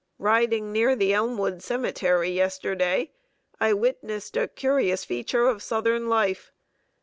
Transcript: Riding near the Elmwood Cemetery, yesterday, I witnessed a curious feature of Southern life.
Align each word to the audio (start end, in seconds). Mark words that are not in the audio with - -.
Riding 0.17 0.71
near 0.71 0.95
the 0.95 1.13
Elmwood 1.13 1.61
Cemetery, 1.61 2.31
yesterday, 2.31 3.11
I 3.59 3.73
witnessed 3.73 4.35
a 4.35 4.47
curious 4.47 5.05
feature 5.05 5.45
of 5.47 5.61
Southern 5.61 6.09
life. 6.09 6.51